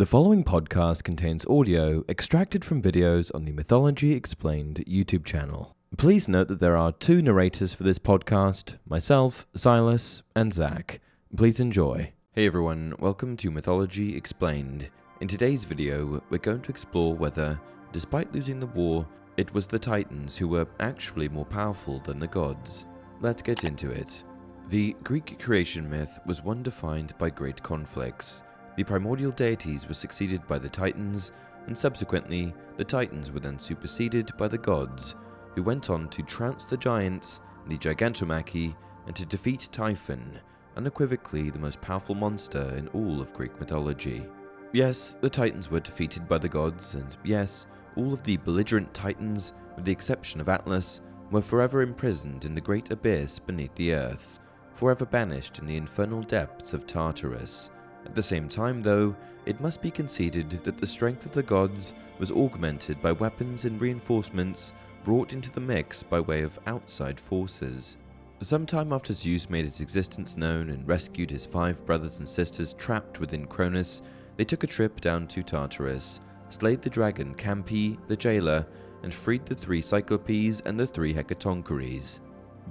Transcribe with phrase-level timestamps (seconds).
[0.00, 5.76] The following podcast contains audio extracted from videos on the Mythology Explained YouTube channel.
[5.98, 11.02] Please note that there are two narrators for this podcast myself, Silas, and Zach.
[11.36, 12.14] Please enjoy.
[12.32, 14.88] Hey everyone, welcome to Mythology Explained.
[15.20, 17.60] In today's video, we're going to explore whether,
[17.92, 19.06] despite losing the war,
[19.36, 22.86] it was the Titans who were actually more powerful than the gods.
[23.20, 24.24] Let's get into it.
[24.68, 28.44] The Greek creation myth was one defined by great conflicts.
[28.80, 31.32] The primordial deities were succeeded by the Titans,
[31.66, 35.16] and subsequently, the Titans were then superseded by the gods,
[35.54, 38.74] who went on to trounce the giants, the Gigantomachy,
[39.06, 40.40] and to defeat Typhon,
[40.78, 44.24] unequivocally the most powerful monster in all of Greek mythology.
[44.72, 49.52] Yes, the Titans were defeated by the gods, and yes, all of the belligerent Titans,
[49.76, 54.40] with the exception of Atlas, were forever imprisoned in the great abyss beneath the earth,
[54.72, 57.70] forever banished in the infernal depths of Tartarus
[58.04, 59.14] at the same time, though,
[59.46, 63.80] it must be conceded that the strength of the gods was augmented by weapons and
[63.80, 64.72] reinforcements
[65.04, 67.96] brought into the mix by way of outside forces.
[68.42, 73.20] Sometime after Zeus made his existence known and rescued his five brothers and sisters trapped
[73.20, 74.02] within Cronus,
[74.36, 78.66] they took a trip down to Tartarus, slayed the dragon Campe, the jailer,
[79.02, 82.20] and freed the three Cyclopes and the three Hecatoncheires.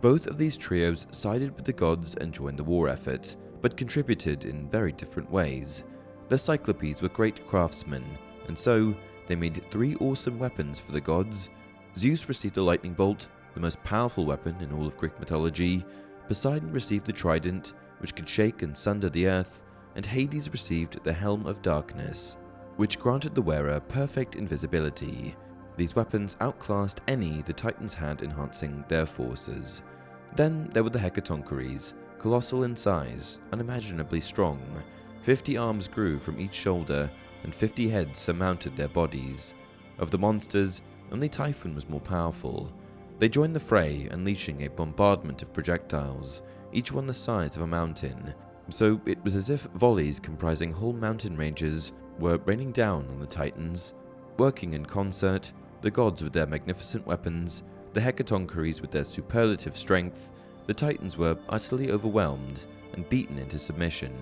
[0.00, 4.44] Both of these trios sided with the gods and joined the war effort, but contributed
[4.44, 5.84] in very different ways.
[6.28, 8.04] The Cyclopes were great craftsmen,
[8.46, 8.94] and so
[9.26, 11.50] they made three awesome weapons for the gods.
[11.96, 15.84] Zeus received the lightning bolt, the most powerful weapon in all of Greek mythology.
[16.26, 19.62] Poseidon received the trident, which could shake and sunder the earth,
[19.96, 22.36] and Hades received the helm of darkness,
[22.76, 25.34] which granted the wearer perfect invisibility.
[25.76, 29.82] These weapons outclassed any the Titans had enhancing their forces.
[30.36, 34.60] Then there were the Hecatoncheires, Colossal in size, unimaginably strong,
[35.22, 37.08] fifty arms grew from each shoulder,
[37.44, 39.54] and fifty heads surmounted their bodies.
[39.98, 42.72] Of the monsters, only Typhon was more powerful.
[43.20, 46.42] They joined the fray, unleashing a bombardment of projectiles,
[46.72, 48.34] each one the size of a mountain.
[48.70, 53.26] So it was as if volleys comprising whole mountain ranges were raining down on the
[53.26, 53.94] Titans.
[54.38, 55.52] Working in concert,
[55.82, 57.62] the gods with their magnificent weapons,
[57.92, 60.32] the Hecatoncheires with their superlative strength,
[60.68, 64.12] the Titans were utterly overwhelmed and beaten into submission,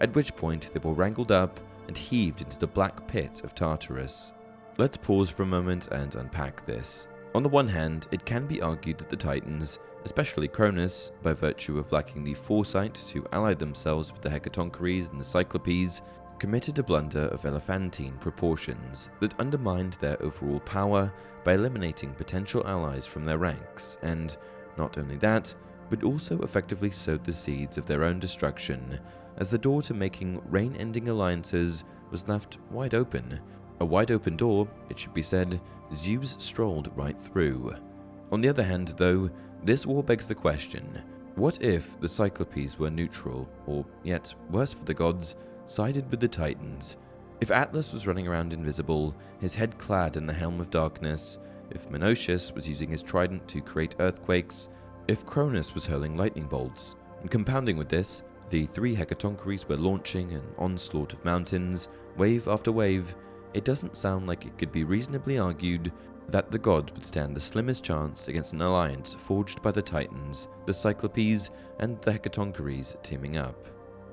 [0.00, 4.32] at which point they were wrangled up and heaved into the black pit of Tartarus.
[4.78, 7.06] Let's pause for a moment and unpack this.
[7.34, 11.78] On the one hand, it can be argued that the Titans, especially Cronus, by virtue
[11.78, 16.00] of lacking the foresight to ally themselves with the Hecatoncheires and the Cyclopes,
[16.38, 21.12] committed a blunder of elephantine proportions that undermined their overall power
[21.44, 24.38] by eliminating potential allies from their ranks, and,
[24.78, 25.54] not only that,
[25.90, 28.98] but also effectively sowed the seeds of their own destruction,
[29.36, 33.40] as the door to making reign ending alliances was left wide open.
[33.80, 35.60] A wide open door, it should be said,
[35.94, 37.74] Zeus strolled right through.
[38.30, 39.28] On the other hand, though,
[39.64, 41.02] this war begs the question
[41.36, 46.28] what if the Cyclopes were neutral, or yet, worse for the gods, sided with the
[46.28, 46.96] Titans?
[47.40, 51.38] If Atlas was running around invisible, his head clad in the helm of darkness,
[51.70, 54.68] if Menoetius was using his trident to create earthquakes,
[55.10, 60.32] if Cronus was hurling lightning bolts, and compounding with this, the three Hecatoncheires were launching
[60.34, 63.16] an onslaught of mountains, wave after wave,
[63.52, 65.90] it doesn't sound like it could be reasonably argued
[66.28, 70.46] that the gods would stand the slimmest chance against an alliance forged by the Titans,
[70.64, 71.50] the Cyclopes,
[71.80, 73.66] and the Hecatoncheires teaming up.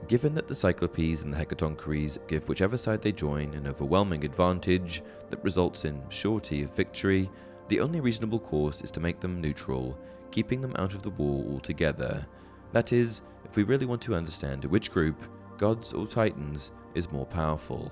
[0.08, 5.04] Given that the Cyclopes and the Hecatoncheires give whichever side they join an overwhelming advantage
[5.30, 7.30] that results in surety of victory,
[7.68, 9.98] the only reasonable course is to make them neutral
[10.32, 12.26] keeping them out of the war altogether.
[12.72, 15.24] That is, if we really want to understand which group,
[15.58, 17.92] gods or titans, is more powerful.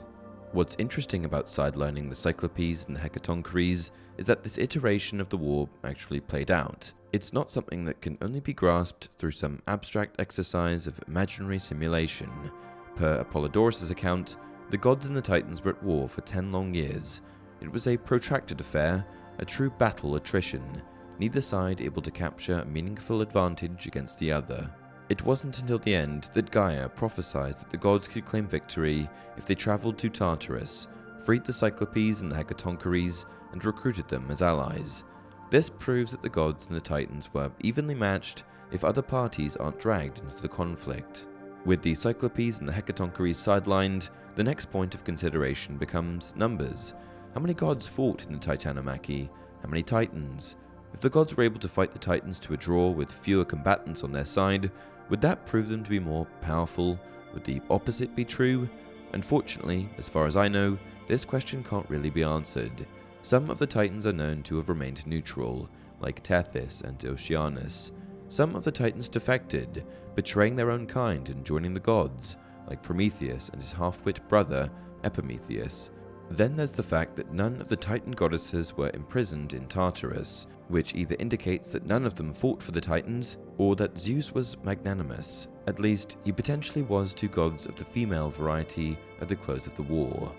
[0.51, 5.37] What's interesting about sidelining the Cyclopes and the Hecatoncheires is that this iteration of the
[5.37, 6.93] war actually played out.
[7.11, 12.29] It's not something that can only be grasped through some abstract exercise of imaginary simulation.
[12.95, 14.37] Per Apollodorus' account,
[14.69, 17.21] the gods and the titans were at war for ten long years.
[17.61, 19.05] It was a protracted affair,
[19.39, 20.81] a true battle attrition,
[21.19, 24.69] neither side able to capture meaningful advantage against the other.
[25.09, 29.45] It wasn't until the end that Gaia prophesied that the gods could claim victory if
[29.45, 30.87] they travelled to Tartarus,
[31.23, 35.03] freed the Cyclopes and the Hecatoncheires, and recruited them as allies.
[35.51, 39.79] This proves that the gods and the Titans were evenly matched if other parties aren't
[39.79, 41.27] dragged into the conflict.
[41.65, 46.93] With the Cyclopes and the Hecatoncheires sidelined, the next point of consideration becomes numbers.
[47.35, 49.27] How many gods fought in the Titanomachy?
[49.61, 50.55] How many Titans?
[50.93, 54.05] If the gods were able to fight the Titans to a draw with fewer combatants
[54.05, 54.71] on their side,
[55.09, 56.97] would that prove them to be more powerful?
[57.33, 58.69] Would the opposite be true?
[59.11, 60.79] Unfortunately, as far as I know,
[61.09, 62.87] this question can't really be answered.
[63.21, 67.91] Some of the Titans are known to have remained neutral, like Tethys and Oceanus.
[68.29, 69.85] Some of the Titans defected,
[70.15, 72.37] betraying their own kind and joining the gods,
[72.69, 74.71] like Prometheus and his half wit brother,
[75.03, 75.91] Epimetheus.
[76.31, 80.95] Then there's the fact that none of the Titan goddesses were imprisoned in Tartarus, which
[80.95, 85.47] either indicates that none of them fought for the Titans, or that Zeus was magnanimous.
[85.67, 89.75] At least, he potentially was to gods of the female variety at the close of
[89.75, 90.31] the war.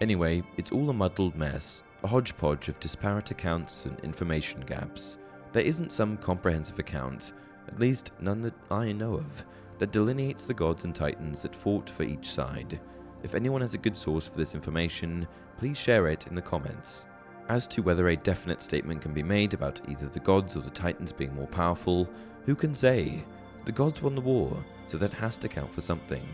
[0.00, 5.18] Anyway, it's all a muddled mess, a hodgepodge of disparate accounts and information gaps.
[5.52, 7.32] There isn't some comprehensive account,
[7.66, 9.44] at least none that I know of,
[9.78, 12.80] that delineates the gods and titans that fought for each side.
[13.22, 15.26] If anyone has a good source for this information,
[15.58, 17.06] please share it in the comments.
[17.48, 20.70] As to whether a definite statement can be made about either the gods or the
[20.70, 22.08] titans being more powerful,
[22.46, 23.24] who can say?
[23.64, 24.56] The gods won the war,
[24.86, 26.26] so that has to count for something.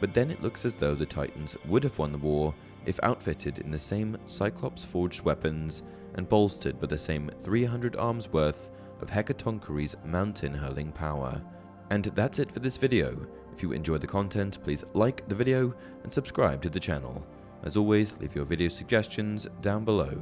[0.00, 2.54] But then it looks as though the titans would have won the war
[2.84, 5.82] if outfitted in the same Cyclops forged weapons
[6.14, 8.70] and bolstered by the same 300 arms worth
[9.00, 11.42] of Hecatoncheires mountain hurling power.
[11.90, 13.26] And that's it for this video.
[13.54, 15.72] If you enjoyed the content, please like the video
[16.02, 17.24] and subscribe to the channel.
[17.62, 20.18] As always, leave your video suggestions down below.